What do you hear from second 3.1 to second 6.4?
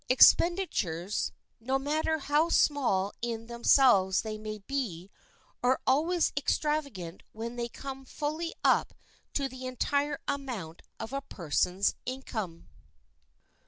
in themselves they may be, are always